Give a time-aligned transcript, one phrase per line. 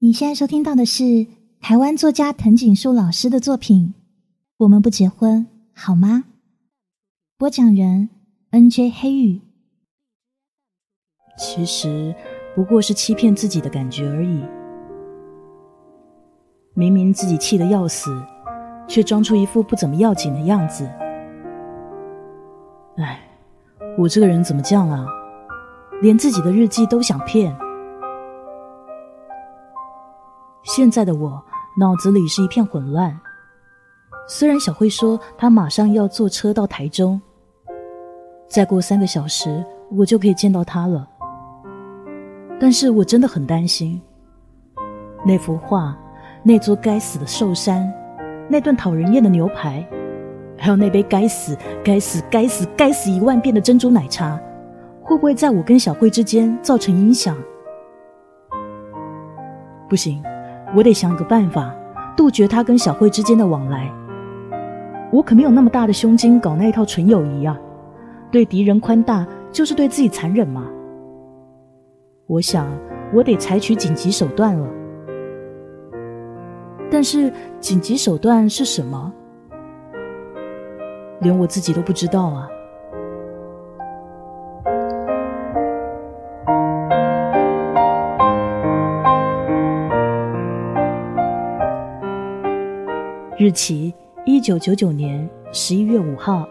[0.00, 1.26] 你现在收听到的是
[1.60, 3.94] 台湾作家藤井树老师的作品
[4.58, 6.22] 《我们不结婚好吗》。
[7.36, 8.08] 播讲人
[8.50, 8.90] N.J.
[8.90, 9.40] 黑羽。
[11.36, 12.14] 其实
[12.54, 14.40] 不过是欺骗自己的感觉而已。
[16.74, 18.16] 明明自己气得要死，
[18.86, 20.88] 却装出一副不怎么要紧的样子。
[22.98, 23.20] 哎，
[23.98, 25.04] 我这个人怎么这样啊？
[26.00, 27.52] 连自己的日记都想骗。
[30.68, 31.42] 现在的我
[31.78, 33.18] 脑子里是一片混乱。
[34.28, 37.18] 虽然小慧说她马上要坐车到台中，
[38.46, 41.08] 再过三个小时我就可以见到她了，
[42.60, 43.98] 但是我真的很担心。
[45.24, 45.96] 那幅画，
[46.42, 47.90] 那座该死的寿山，
[48.46, 49.82] 那顿讨人厌的牛排，
[50.58, 54.38] 还有那杯该死、该死、该死、该死一万遍的珍珠奶茶，
[55.02, 57.34] 会不会在我跟小慧之间造成影响？
[59.88, 60.22] 不行。
[60.74, 61.74] 我得想个办法，
[62.16, 63.90] 杜绝他跟小慧之间的往来。
[65.10, 67.58] 我可没有那么大的胸襟搞那一套纯友谊啊！
[68.30, 70.66] 对敌人宽大，就是对自己残忍嘛。
[72.26, 72.68] 我想，
[73.14, 74.68] 我得采取紧急手段了。
[76.90, 79.10] 但是，紧急手段是什么？
[81.20, 82.46] 连我自己都不知道啊。
[93.38, 93.94] 日期：
[94.24, 96.44] 一九九九年十一月五号。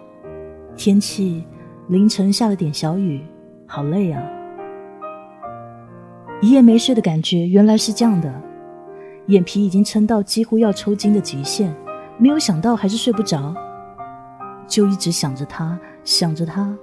[0.77, 1.45] 天气：
[1.89, 3.21] 凌晨下了点小雨，
[3.65, 4.23] 好累啊！
[6.41, 8.33] 一夜没睡的感觉原来是这样的，
[9.25, 11.75] 眼皮已经撑到几乎要抽筋的极限，
[12.17, 13.53] 没有想到还是睡不着，
[14.65, 16.73] 就一直想着他，想着他。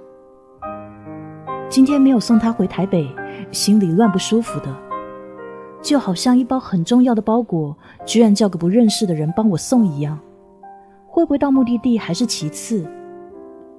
[1.67, 3.09] 今天没有送他回台北，
[3.49, 4.84] 心里乱不舒服的。
[5.85, 10.17] 就好像一包很重要的包裹，居然叫个不认识的人帮我送一样，
[11.05, 12.83] 会不会到目的地还是其次，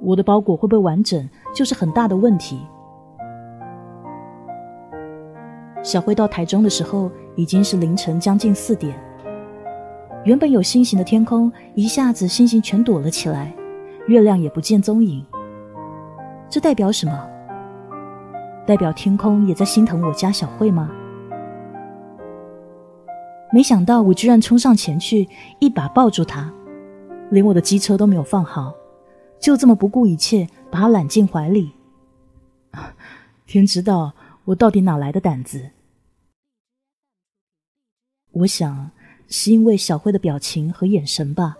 [0.01, 2.61] 我的包裹会不会完整就是很大的问题。
[5.83, 8.97] 小慧到台中的时候已经是凌晨将近四点，
[10.23, 13.53] 原本有星星的天空一下子星星全躲了起来，
[14.07, 15.27] 月亮也不见踪影。
[16.49, 17.29] 这代表什么？
[18.65, 20.89] 代表天空也在心疼我家小慧吗？
[23.53, 25.29] 没想到我居然冲上前去，
[25.61, 26.53] 一把抱住他，
[27.31, 28.75] 连我的机车都没有放好，
[29.39, 31.73] 就这么不顾一切把他揽进怀里。
[33.47, 34.13] 天知道
[34.45, 35.71] 我到底哪来的胆子？
[38.33, 38.91] 我想
[39.29, 41.57] 是因为小慧的表情和眼神吧。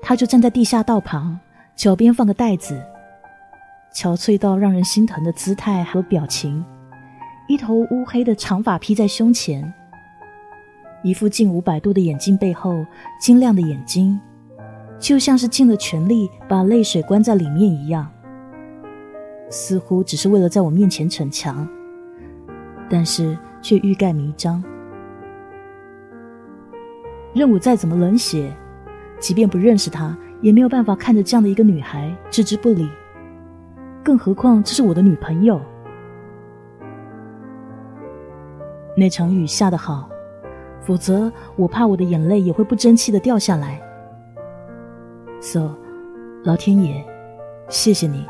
[0.00, 1.38] 他就站在地下道旁，
[1.76, 2.82] 脚边放个袋子，
[3.94, 6.64] 憔悴到让人心疼的姿态和表情，
[7.46, 9.72] 一头乌黑的长发披在胸前。
[11.02, 12.86] 一副近五百度的眼镜背后，
[13.20, 14.18] 晶亮的眼睛，
[15.00, 18.08] 就像是尽了全力把泪水关在里面一样，
[19.50, 21.66] 似乎只是为了在我面前逞强，
[22.88, 24.62] 但是却欲盖弥彰。
[27.34, 28.52] 任我再怎么冷血，
[29.18, 32.88] 即便不认识他，也没有办法看着这样的一个女孩置之不理，
[34.04, 35.60] 更何况这是我的女朋友。
[38.96, 40.11] 那场雨下得好。
[40.82, 43.80] 否则，我怕我的眼泪也会不争气的掉下来。
[45.40, 45.70] So，
[46.44, 47.04] 老天爷，
[47.68, 48.26] 谢谢你，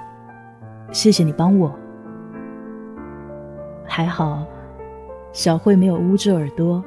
[0.92, 1.72] 谢谢你帮我。
[3.84, 4.46] 还好，
[5.32, 6.82] 小慧没有捂住耳朵。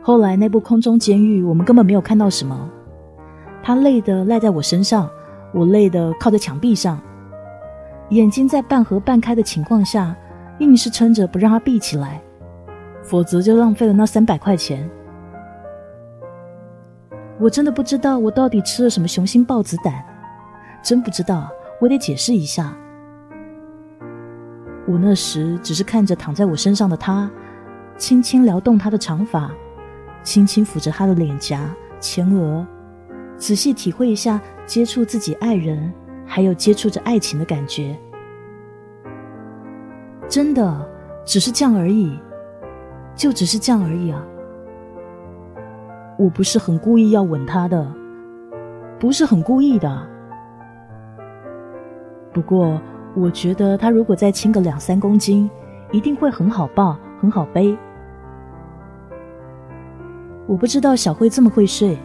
[0.00, 2.70] 后来那部空中监狱，我们根本没有看到什么。
[3.62, 5.10] 他累的赖在我身上，
[5.52, 6.98] 我累的靠在墙壁上，
[8.10, 10.16] 眼睛在半合半开的情况下，
[10.60, 12.22] 硬是撑着不让他闭起来。
[13.08, 14.88] 否则就浪费了那三百块钱。
[17.40, 20.04] 我真的不知道我到底吃了什么雄心豹子胆，
[20.82, 21.48] 真不知道，
[21.80, 22.76] 我得解释一下。
[24.86, 27.30] 我那时只是看着躺在我身上的他，
[27.96, 29.50] 轻轻撩动他的长发，
[30.22, 31.70] 轻轻抚着他的脸颊、
[32.00, 32.66] 前额，
[33.36, 35.92] 仔细体会一下接触自己爱人，
[36.26, 37.96] 还有接触着爱情的感觉。
[40.28, 40.90] 真的，
[41.24, 42.18] 只是这样而已。
[43.18, 44.24] 就只是这样而已啊！
[46.16, 47.92] 我不是很故意要吻他的，
[49.00, 50.08] 不是很故意的。
[52.32, 52.80] 不过，
[53.16, 55.50] 我觉得他如果再轻个两三公斤，
[55.90, 57.76] 一定会很好抱，很好背。
[60.46, 61.98] 我不知道小慧这么会睡，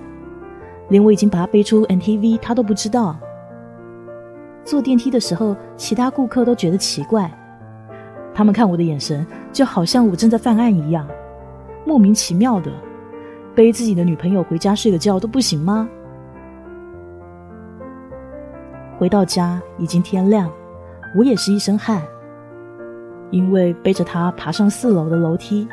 [0.89, 3.15] 连我已经把她背出 NTV，她都不知道。
[4.63, 7.31] 坐电梯的时候，其他顾客都觉得奇怪。
[8.33, 11.07] 他们看我的眼神就好像我正在犯案一样，
[11.85, 12.71] 莫名其妙的，
[13.53, 15.87] 背自己的女朋友回家睡个觉都不行吗？
[18.97, 20.49] 回到家已经天亮，
[21.15, 22.01] 我也是一身汗，
[23.31, 25.67] 因为背着她爬上四楼的楼梯。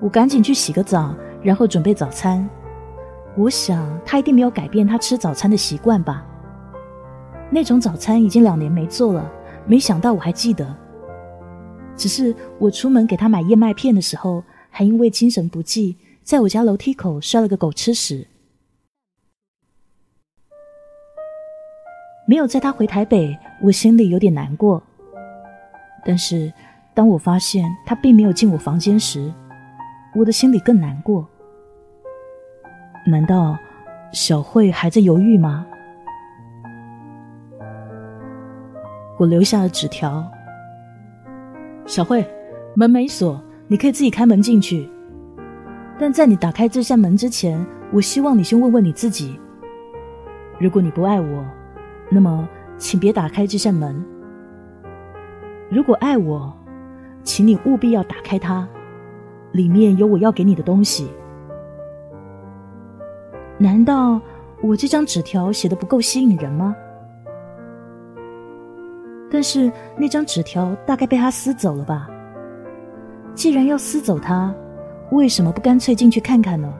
[0.00, 2.48] 我赶紧去洗个澡，然后准备早餐。
[3.36, 6.24] 我想他一定没有改变他吃早餐的习惯吧。
[7.50, 9.30] 那种早餐已经两年没做了，
[9.66, 10.76] 没想到我还记得。
[11.96, 18.26] 只是我出门给他买燕麦片的时候，还因为精神不济，在我家楼梯口摔了个狗吃屎。
[22.28, 24.82] 没有载他回台北，我心里有点难过。
[26.04, 26.52] 但是
[26.92, 29.32] 当我发现他并没有进我房间时，
[30.14, 31.26] 我的心里更难过。
[33.06, 33.56] 难道
[34.12, 35.66] 小慧还在犹豫吗？
[39.18, 40.24] 我留下了纸条。
[41.86, 42.26] 小慧，
[42.74, 44.88] 门没锁，你可以自己开门进去。
[45.98, 49.40] 但在你打开这扇门之前，我希望你先问问你自己：
[50.58, 51.44] 如果你不爱我，
[52.10, 53.94] 那么请别打开这扇门；
[55.70, 56.52] 如果爱我，
[57.22, 58.68] 请你务必要打开它，
[59.52, 61.08] 里面有我要给你的东西。
[63.58, 64.20] 难道
[64.60, 66.76] 我这张纸条写的不够吸引人吗？
[69.30, 72.08] 但是那张纸条大概被他撕走了吧？
[73.34, 74.54] 既然要撕走它，
[75.10, 76.72] 为什么不干脆进去看看呢？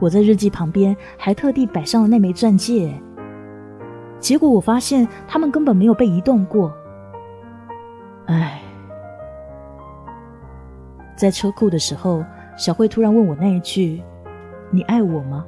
[0.00, 2.92] 我在日记旁边还特地摆上了那枚钻戒，
[4.18, 6.72] 结果我发现他们根本没有被移动过。
[8.26, 8.60] 唉，
[11.16, 12.24] 在车库的时候，
[12.56, 14.02] 小慧突然问我那一句
[14.72, 15.46] ：“你爱我吗？”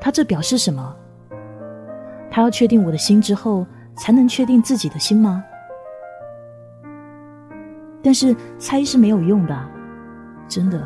[0.00, 0.96] 他这表示什么？
[2.34, 3.64] 他要确定我的心之后，
[3.94, 5.44] 才能确定自己的心吗？
[8.02, 9.56] 但是猜是没有用的，
[10.48, 10.84] 真的，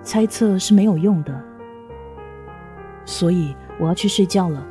[0.00, 1.34] 猜测是没有用的。
[3.04, 4.64] 所以我要去睡觉了，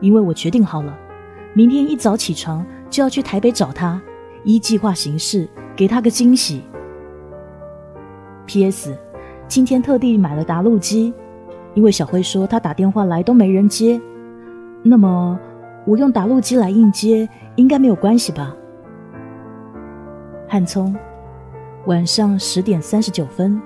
[0.00, 0.98] 因为我决定好了，
[1.54, 4.02] 明天一早起床就要去台北找他，
[4.42, 6.64] 依计划行事，给他个惊喜。
[8.46, 8.98] P.S.
[9.46, 11.14] 今天特地买了答录机，
[11.74, 14.00] 因为小辉说他打电话来都没人接。
[14.88, 15.36] 那么，
[15.84, 18.54] 我用打路机来应接，应该没有关系吧？
[20.48, 20.94] 汉聪，
[21.86, 23.60] 晚上十点三十九分。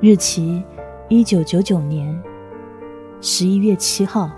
[0.00, 0.62] 日期：
[1.08, 2.16] 一九九九年
[3.20, 4.30] 十一月七号。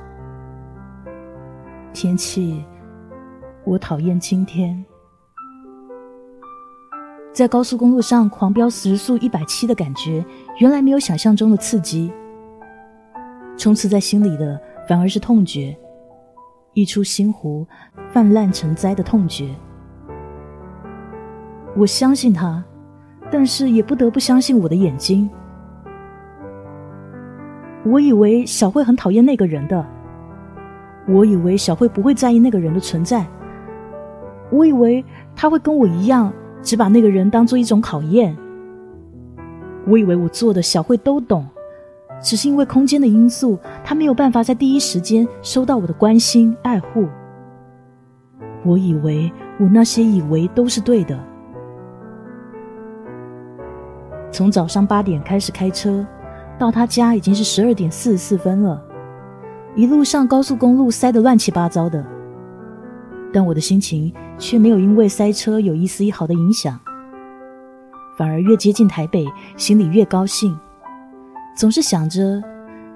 [2.02, 2.64] 天气，
[3.62, 4.82] 我讨厌今天。
[7.30, 10.24] 在高速公路上狂飙时速一百七的感觉，
[10.60, 12.10] 原来没有想象中的刺激。
[13.54, 14.58] 充斥在心里的
[14.88, 15.76] 反而是痛觉，
[16.72, 17.66] 溢出心湖，
[18.10, 19.54] 泛滥成灾的痛觉。
[21.76, 22.64] 我相信他，
[23.30, 25.28] 但是也不得不相信我的眼睛。
[27.84, 29.86] 我以为小慧很讨厌那个人的。
[31.06, 33.26] 我以为小慧不会在意那个人的存在，
[34.50, 35.04] 我以为
[35.34, 38.36] 他会跟我一样，只把那个人当做一种考验。
[39.86, 41.46] 我以为我做的小慧都懂，
[42.22, 47.08] 只是因为空间的因素，他没有办法在第一时间收到我的关心爱护。
[48.62, 51.18] 我以为我那些以为都是对的。
[54.30, 56.06] 从早上八点开始开车，
[56.58, 58.80] 到他家已经是十二点四十四分了。
[59.80, 62.04] 一路上高速公路塞得乱七八糟的，
[63.32, 66.78] 但我的心情却没有因为塞车有一丝一毫的影响，
[68.18, 69.24] 反而越接近台北，
[69.56, 70.54] 心里越高兴，
[71.56, 72.42] 总是想着，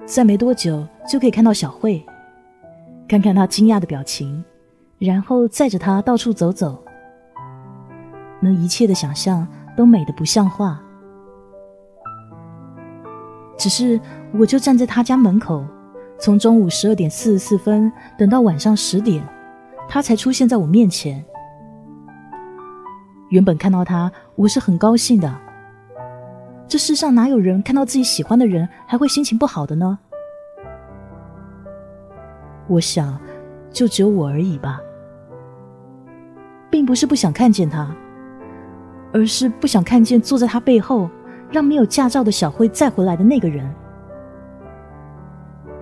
[0.05, 2.05] 再没多久就可以看到小慧，
[3.09, 4.45] 看看她惊讶的表情，
[4.99, 6.85] 然后载着她到处走走，
[8.41, 10.79] 那一切的想象都美得不像话。
[13.57, 13.99] 只是
[14.35, 15.65] 我就站在他家门口。
[16.19, 19.23] 从中午十二点四十四分等到晚上十点，
[19.89, 21.23] 他才出现在我面前。
[23.31, 25.35] 原本看到他，我是很高兴的。
[26.67, 29.99] 这世上哪有人看到自己喜欢的人还会心情不好的呢？
[32.69, 33.19] 我想，
[33.71, 34.81] 就只有我而已吧。
[36.71, 37.95] 并不是不想看见他，
[39.13, 41.11] 而是不想看见坐在他背后，
[41.51, 43.69] 让没有驾照的小辉再回来的那个人。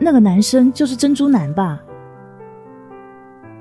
[0.02, 1.80] 那个男生就是珍珠男吧？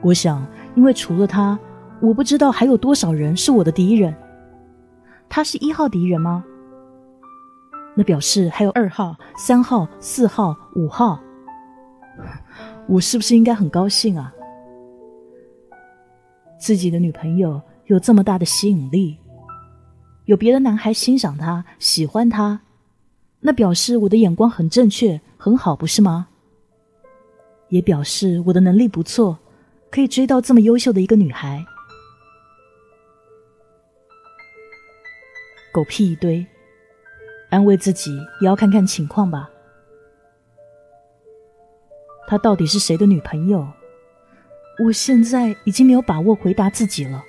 [0.01, 0.45] 我想，
[0.75, 1.57] 因为除了他，
[2.01, 4.13] 我不知道还有多少人是我的敌人。
[5.29, 6.43] 他是一号敌人吗？
[7.95, 11.19] 那表示还有二号、三号、四号、五号。
[12.87, 14.33] 我是不是应该很高兴啊？
[16.57, 19.17] 自己的女朋友有这么大的吸引力，
[20.25, 22.59] 有别的男孩欣赏她、喜欢她，
[23.39, 26.27] 那表示我的眼光很正确、很好，不是吗？
[27.71, 29.39] 也表示我的能力不错，
[29.89, 31.65] 可以追到这么优秀的一个女孩。
[35.73, 36.45] 狗屁一堆，
[37.49, 39.49] 安慰自己也要看看情况吧。
[42.27, 43.65] 她到底是谁的女朋友？
[44.83, 47.23] 我现在已经没有把握回答自己了。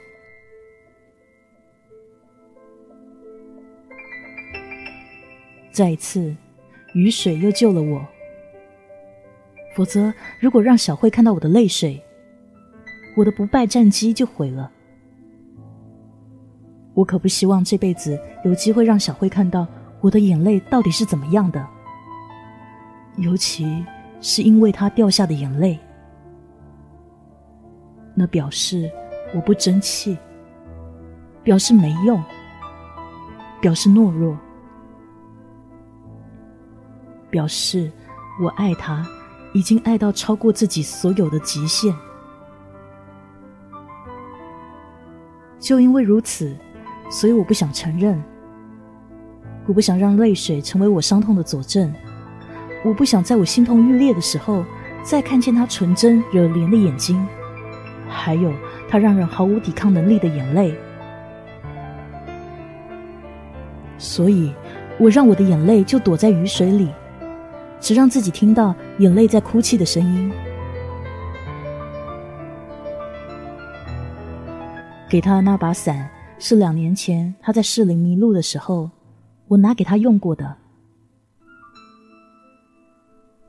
[5.71, 6.35] 再一次，
[6.95, 8.07] 雨水又救了我。
[9.75, 12.03] 否则，如果让小慧看到我的泪水，
[13.17, 14.71] 我的不败战机就毁了。
[16.95, 19.67] 我可不希望这辈子有机会让小慧看到
[20.01, 21.67] 我的眼泪到底是怎么样的，
[23.17, 23.85] 尤其
[24.21, 25.79] 是因为她掉下的眼泪。
[28.15, 28.91] 那表示
[29.35, 30.19] 我不争气，
[31.43, 32.23] 表示没用，
[33.61, 34.37] 表示懦弱，
[37.31, 37.91] 表示
[38.43, 39.03] 我爱他
[39.53, 41.95] 已经爱到超过自己所有的极限。
[45.59, 46.57] 就因为如此，
[47.11, 48.23] 所以我不想承认，
[49.67, 51.93] 我不想让泪水成为我伤痛的佐证，
[52.85, 54.65] 我不想在我心痛欲裂的时候，
[55.05, 57.25] 再看见他纯真惹怜的眼睛。
[58.09, 58.53] 还有
[58.89, 60.75] 他让人毫无抵抗能力的眼泪，
[63.97, 64.53] 所以
[64.99, 66.91] 我让我的眼泪就躲在雨水里，
[67.83, 70.33] 只让自己听到眼泪在哭泣的声音。
[75.09, 76.09] 给他的那把伞
[76.39, 78.89] 是两年前他在士林迷路的时候，
[79.49, 80.57] 我拿给他用过的。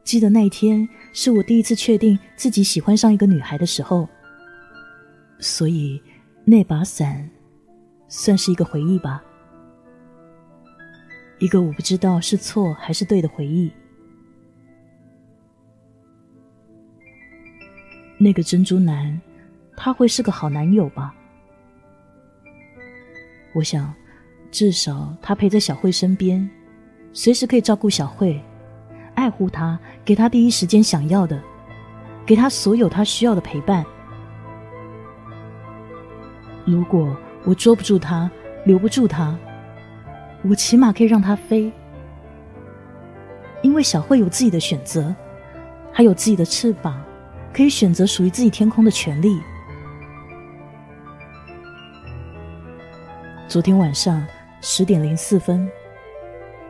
[0.04, 4.10] 记得那一天是我第一次确定自己喜欢上一个女孩的时候。
[5.40, 6.02] 所以，
[6.44, 7.30] 那把伞
[8.08, 9.24] 算是一个回忆吧，
[11.40, 13.72] 一个我不知道是错还是对的回忆。
[18.24, 19.20] 那个珍珠男，
[19.76, 21.14] 他会是个好男友吧？
[23.54, 23.94] 我想，
[24.50, 26.50] 至少他陪在小慧身边，
[27.12, 28.42] 随时可以照顾小慧，
[29.14, 31.38] 爱护她，给她第一时间想要的，
[32.26, 33.86] 给她所有她需要的陪伴。
[36.64, 37.14] 如果
[37.44, 38.32] 我捉不住他，
[38.66, 39.38] 留不住他，
[40.44, 41.70] 我起码可以让他飞，
[43.62, 45.14] 因为小慧有自己的选择，
[45.92, 47.03] 还有自己的翅膀，
[47.54, 49.40] 可以选择属于自己天空的权利。
[53.48, 54.26] 昨天晚上
[54.62, 55.70] 十点零四分，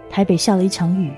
[0.09, 1.13] 台北下了一场雨，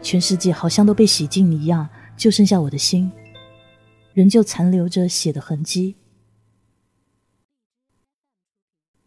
[0.00, 1.86] 全世界好像都被洗净一样，
[2.16, 3.12] 就剩下我的心，
[4.14, 5.94] 仍旧残留着血的痕迹。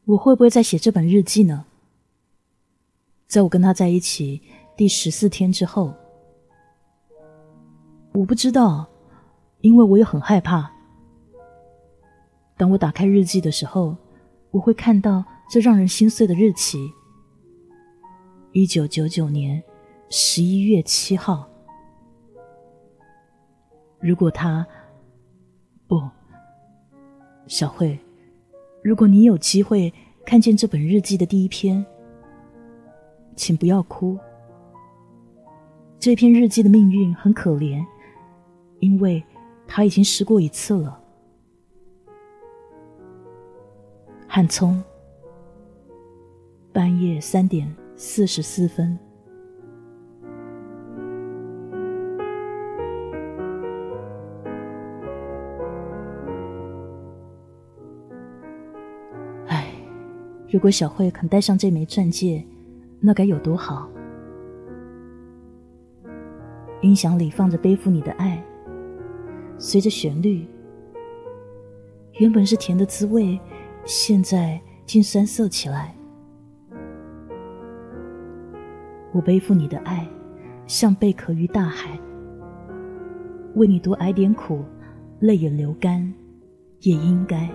[0.05, 1.65] 我会不会在写这本日记呢？
[3.27, 4.43] 在我跟他在一起
[4.75, 5.95] 第十四天之后，
[8.11, 8.87] 我不知道，
[9.61, 10.71] 因为我也很害怕。
[12.57, 13.95] 当我打开日记的时候，
[14.51, 16.91] 我会看到这让人心碎的日期：
[18.51, 19.63] 一九九九年
[20.09, 21.47] 十一月七号。
[23.99, 24.65] 如果他
[25.87, 26.01] 不，
[27.47, 27.97] 小慧。
[28.83, 29.93] 如果你有机会
[30.25, 31.85] 看见这本日记的第一篇，
[33.35, 34.17] 请不要哭。
[35.99, 37.83] 这篇日记的命运很可怜，
[38.79, 39.23] 因为
[39.73, 40.99] 他已经试过一次了。
[44.27, 44.83] 汉聪，
[46.73, 48.99] 半夜三点四十四分。
[59.47, 59.71] 唉
[60.49, 62.45] 如果小慧肯戴上这枚钻戒，
[62.99, 63.89] 那该有多好！
[66.81, 68.43] 音响里放着《背负你的爱》，
[69.63, 70.43] 随着旋律，
[72.17, 73.39] 原本是甜的滋味，
[73.85, 75.95] 现在竟酸涩起来。
[79.13, 80.09] 我背负你的爱，
[80.65, 81.91] 像贝壳于大海，
[83.53, 84.65] 为你多挨点苦，
[85.19, 86.11] 泪也流干，
[86.79, 87.47] 也应该。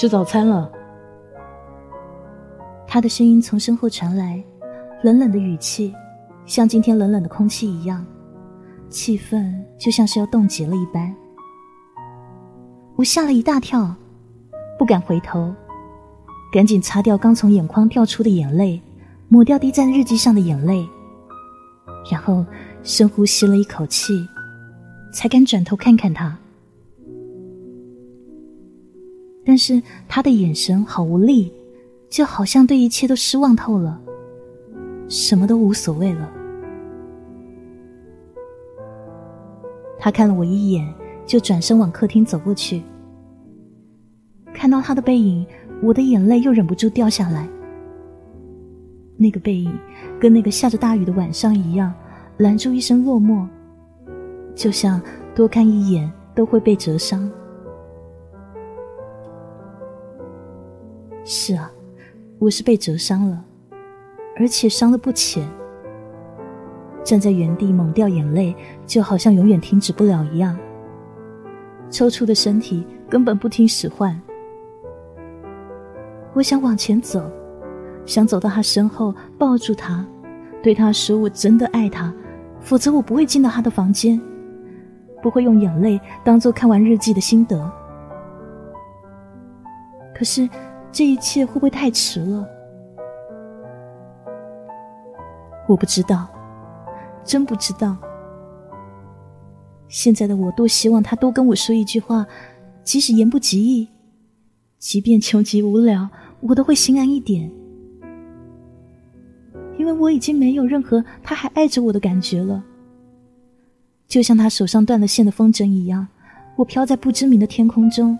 [0.00, 0.72] 吃早餐了。
[2.86, 4.42] 他的声音从身后传来，
[5.02, 5.94] 冷冷的语气，
[6.46, 8.02] 像今天冷冷的空气一样，
[8.88, 11.14] 气氛就像是要冻结了一般。
[12.96, 13.94] 我吓了一大跳，
[14.78, 15.54] 不敢回头，
[16.50, 18.80] 赶紧擦掉刚从眼眶掉出的眼泪，
[19.28, 20.82] 抹掉滴在日记上的眼泪，
[22.10, 22.42] 然后
[22.82, 24.26] 深呼吸了一口气，
[25.12, 26.38] 才敢转头看看他。
[29.50, 31.52] 但是他的眼神好无力，
[32.08, 34.00] 就好像对一切都失望透了，
[35.08, 36.32] 什么都无所谓了。
[39.98, 40.86] 他看了我一眼，
[41.26, 42.80] 就转身往客厅走过去。
[44.54, 45.44] 看到他的背影，
[45.82, 47.48] 我的眼泪又忍不住掉下来。
[49.16, 49.76] 那个背影，
[50.20, 51.92] 跟那个下着大雨的晚上一样，
[52.36, 53.48] 拦住一身落寞，
[54.54, 55.02] 就像
[55.34, 57.28] 多看一眼都会被折伤。
[61.32, 61.70] 是啊，
[62.40, 63.44] 我是被折伤了，
[64.36, 65.48] 而且伤的不浅。
[67.04, 68.52] 站在原地猛掉眼泪，
[68.84, 70.58] 就好像永远停止不了一样。
[71.88, 74.20] 抽搐的身体根本不听使唤。
[76.32, 77.22] 我想往前走，
[78.04, 80.04] 想走到他身后抱住他，
[80.60, 82.12] 对他说：“我真的爱他，
[82.58, 84.20] 否则我不会进到他的房间，
[85.22, 87.72] 不会用眼泪当做看完日记的心得。”
[90.12, 90.48] 可是。
[90.92, 92.46] 这一切会不会太迟了？
[95.68, 96.28] 我不知道，
[97.24, 97.96] 真不知道。
[99.88, 102.26] 现在的我多希望他多跟我说一句话，
[102.82, 103.88] 即使言不及义，
[104.78, 106.08] 即便穷极无聊，
[106.40, 107.50] 我都会心安一点。
[109.78, 112.62] 因为我已经没有任何他还爱着我的感觉了，
[114.06, 116.06] 就像他手上断了线的风筝一样，
[116.56, 118.18] 我飘在不知名的天空中。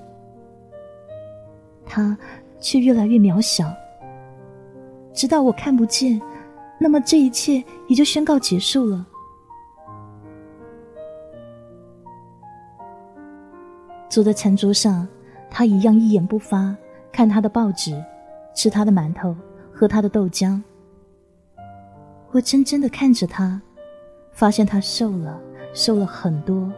[1.90, 2.16] 他。
[2.62, 3.74] 却越来越渺小，
[5.14, 6.20] 直到我看不见，
[6.78, 9.06] 那么这一切也就宣告结束了。
[14.10, 15.08] 坐在餐桌上，
[15.48, 16.76] 他一样一言不发，
[17.10, 17.98] 看他的报纸，
[18.54, 19.34] 吃他的馒头，
[19.72, 20.60] 喝他的豆浆。
[22.30, 23.58] 我真真的看着他，
[24.32, 25.40] 发现他瘦了，
[25.72, 26.70] 瘦了很多，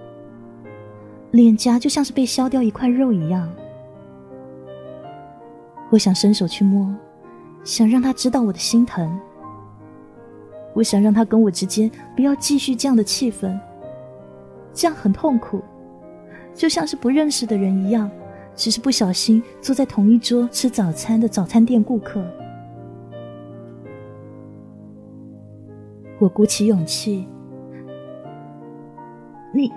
[1.32, 3.52] 脸颊就像是被削掉一块肉一样。
[5.92, 6.90] 我想伸手去摸，
[7.64, 9.20] 想让他知道我的心疼。
[10.72, 13.60] 我想让他跟我之间不要继续这样的气氛，
[14.72, 15.60] 这样很痛苦，
[16.54, 18.10] 就像是不认识的人一样，
[18.56, 22.24] 只是不小心坐在同一桌吃早餐的早餐店顾客。
[26.18, 27.28] 我鼓起勇气，
[29.52, 29.70] 你，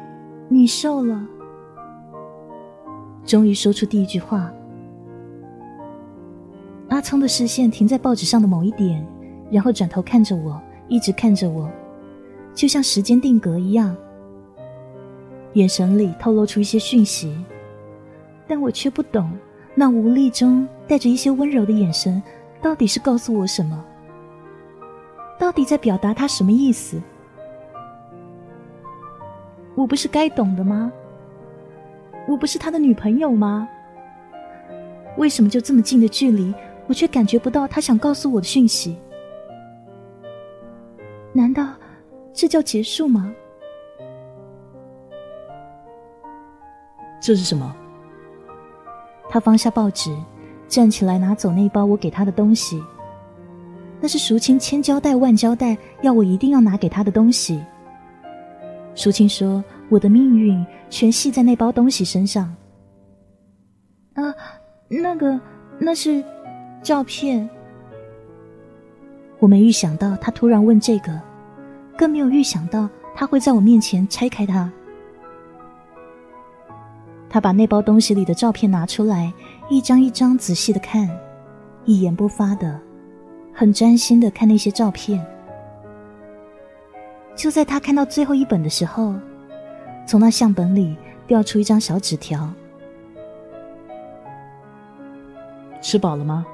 [0.48, 1.28] 你瘦了，
[3.26, 4.50] 终于说出第一句话。
[6.96, 9.06] 阿聪的视线停在报纸上的某一点，
[9.52, 11.70] 然后转头看着我，一直看着我，
[12.54, 13.94] 就像时间定格一样。
[15.56, 17.38] 眼神里透露出一些讯息，
[18.48, 19.30] 但我却不懂，
[19.76, 22.24] 那无力中带着一些温柔的眼神，
[22.62, 23.84] 到底是告诉我什么？
[25.38, 27.02] 到底在表达他什么意思？
[29.76, 30.90] 我不是该懂的吗？
[32.26, 33.68] 我不是他的女朋友吗？
[35.18, 36.54] 为什么就这么近的距离？
[36.88, 38.96] 我却感觉不到他想告诉我的讯息，
[41.34, 41.68] 难道
[42.32, 43.34] 这叫结束吗？
[47.20, 47.76] 这是什么？
[49.28, 50.16] 他放下报纸，
[50.68, 52.82] 站起来拿走那包我给他的东西。
[54.00, 57.64] 那是淑清千交代万交代，要我一定要拿给他的东西。
[58.94, 62.56] 淑清说：“我的命运全系在那包东西身上。”
[64.14, 64.24] 啊，
[64.88, 65.40] 那个，
[65.80, 66.24] 那是。
[66.86, 67.50] 照片，
[69.40, 71.20] 我没预想到他突然问这个，
[71.98, 74.72] 更没有预想到他会在我面前拆开它。
[77.28, 79.34] 他把那包东西里的照片拿出来，
[79.68, 81.10] 一张一张仔细的看，
[81.86, 82.80] 一言不发的，
[83.52, 85.26] 很专心的看那些照片。
[87.36, 89.16] 就在他看到最后一本的时候，
[90.06, 90.96] 从那相本里
[91.26, 92.48] 掉出一张小纸条
[95.82, 96.46] ：“吃饱了吗？”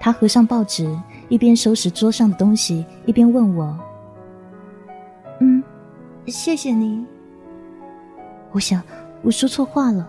[0.00, 3.78] 他合上报纸，一边收拾桌上的东西，一边问我
[5.40, 5.62] ：“嗯，
[6.26, 7.04] 谢谢你。”
[8.50, 8.82] 我想
[9.22, 10.08] 我说错话了，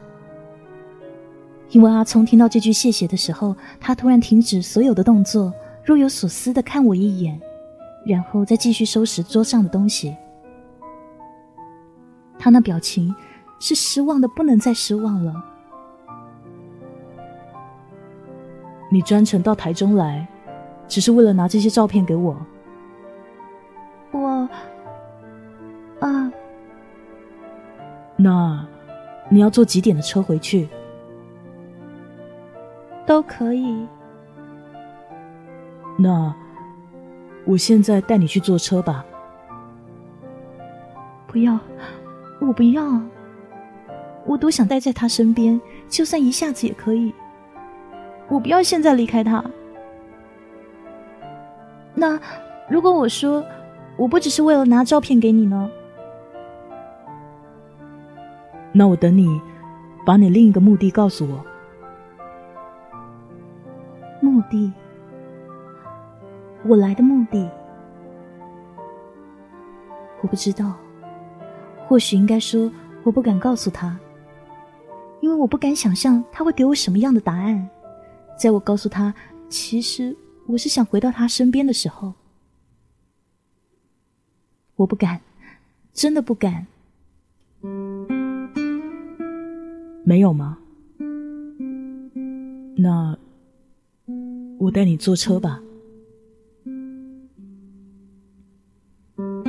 [1.72, 7.40] 因为阿聪听到这句谢谢的时候，他突然停止所有的动作，若有所思的看我一眼，
[8.06, 10.16] 然后再继续收拾桌上的东西。
[12.40, 13.14] 他那表情
[13.60, 15.34] 是失望的不能再失望了，
[18.94, 20.28] 你专程到台中来，
[20.86, 22.36] 只是为了拿这些照片给我？
[24.12, 24.50] 我，
[26.02, 26.30] 啊，
[28.18, 28.68] 那
[29.30, 30.68] 你要坐几点的车回去？
[33.06, 33.88] 都可以。
[35.98, 36.36] 那
[37.46, 39.06] 我现在带你去坐车吧。
[41.28, 41.58] 不要，
[42.42, 43.02] 我不要。
[44.26, 47.14] 我多想待在他身边，就算一下子也可以。
[48.32, 49.44] 我不要现在离开他。
[51.94, 52.18] 那
[52.70, 53.44] 如果我说
[53.98, 55.70] 我不只是为了拿照片给你呢？
[58.72, 59.28] 那我等你
[60.06, 61.46] 把你另一个目的告诉我。
[64.22, 64.72] 目的？
[66.64, 67.52] 我来的目的？
[70.22, 70.74] 我不知道。
[71.86, 72.72] 或许应该说，
[73.04, 74.00] 我不敢告诉他。
[75.20, 77.70] 因为我不敢想象他会给我什么样的答案，
[78.38, 79.14] 在我告诉他
[79.50, 80.16] 其实
[80.48, 82.14] 我是想回到他身边的时候，
[84.76, 85.22] 我不敢，
[85.94, 86.66] 真的不敢。
[90.04, 90.58] 没有吗？
[92.76, 93.16] 那
[94.58, 95.62] 我带你坐车吧。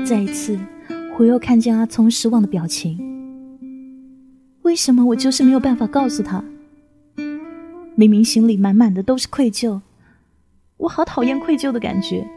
[0.04, 0.58] 再一次，
[1.18, 2.98] 我又看见阿聪失望的表情。
[4.62, 6.44] 为什么我就是没有办法告诉他？
[7.94, 9.80] 明明心里满满的都是愧疚，
[10.76, 12.28] 我好讨厌愧疚的感觉。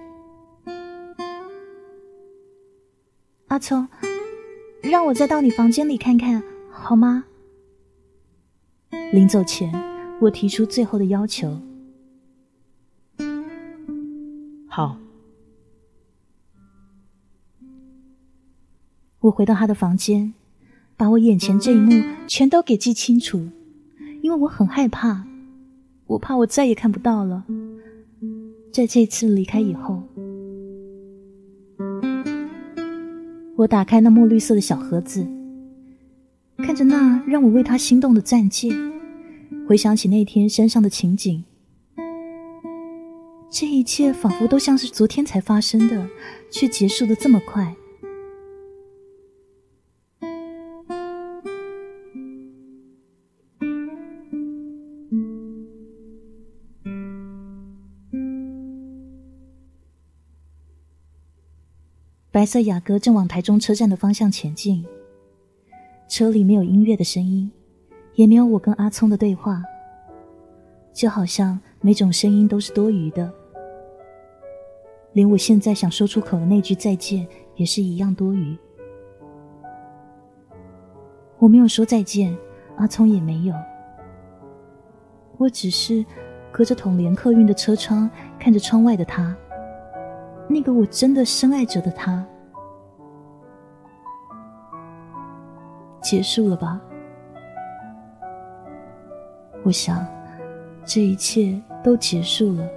[3.47, 3.87] 阿聪，
[4.81, 7.25] 让我再到你房间里看看好吗？
[9.11, 9.71] 临走前，
[10.21, 11.61] 我提出最后的要求。
[14.67, 14.97] 好。
[19.21, 20.33] 我回到他的房间。
[20.97, 21.91] 把我眼前这一幕
[22.25, 23.49] 全都给记清楚，
[24.21, 25.27] 因为我很害怕，
[26.07, 27.43] 我怕我再也看不到了。
[28.71, 30.03] 在这次离开以后，
[33.55, 35.25] 我打开那墨绿色的小盒子，
[36.57, 38.69] 看着那让我为他心动的钻戒，
[39.67, 41.43] 回想起那天山上的情景，
[43.49, 46.07] 这一切仿佛都像是昨天才发生的，
[46.51, 47.75] 却结束的这么快。
[62.35, 64.85] 白色雅阁正往台中车站的方向前进，
[66.09, 67.49] 车里没有音乐的声音，
[68.15, 69.63] 也没有我跟阿聪的对话，
[70.91, 73.33] 就好像每种声音都是多余的，
[75.13, 78.57] 连我现在想说出口的那句再见也是一样多余。
[81.37, 82.37] 我没有说再见，
[82.75, 83.55] 阿聪也没有，
[85.37, 86.05] 我只是
[86.51, 89.33] 隔着统联客运的车窗看着窗外的他。
[90.47, 92.25] 那个我真的深爱着的他，
[96.01, 96.79] 结束了吧？
[99.63, 100.05] 我想，
[100.85, 102.67] 这一切都结束了。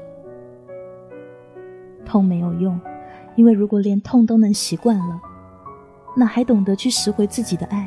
[2.04, 2.80] 痛没有用，
[3.36, 5.20] 因为如果连痛都能习惯了，
[6.16, 7.86] 哪还懂得去拾回自己的爱？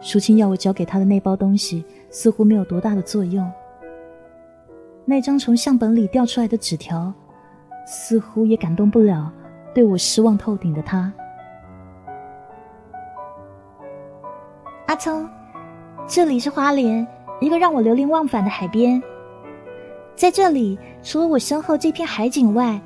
[0.00, 3.50] 淑清要我交给他的那包东西，似乎没有多大的作用。
[5.10, 7.10] 那张从相本里掉出来的纸条，
[7.86, 9.32] 似乎也感动不了
[9.74, 11.10] 对我失望透顶的他。
[14.86, 15.26] 阿聪，
[16.06, 17.06] 这里是花莲，
[17.40, 19.02] 一个让我流连忘返的海边。
[20.14, 22.78] 在这里，除了我身后这片海景外，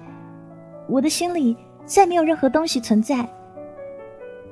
[0.88, 3.28] 我的心里再没有任何东西存在。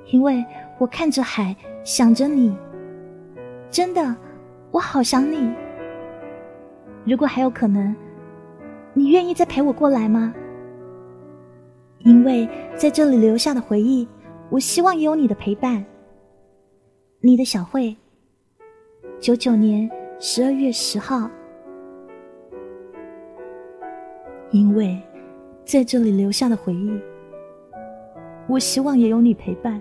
[0.06, 0.44] 因为
[0.76, 1.54] 我看着海，
[1.84, 2.52] 想着你，
[3.70, 4.16] 真的，
[4.72, 5.48] 我好想你。
[7.04, 7.94] 如果还有可能，
[8.94, 10.34] 你愿意再陪我过来吗？
[12.00, 14.08] 因为在这里留下的回忆，
[14.48, 15.84] 我希望也有你的陪伴。
[17.20, 17.94] 你的小慧，
[19.18, 21.30] 九九年十二月十号。
[24.50, 25.00] 因为
[25.64, 26.98] 在这里留下的回忆，
[28.48, 29.80] 我希望也有你陪伴。